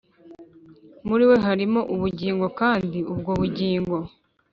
Muri 1.07 1.23
we 1.29 1.35
harimo 1.45 1.79
ubugingo 1.93 2.45
kandi 2.59 2.97
ubwo 3.13 3.31
bugingo 3.39 3.97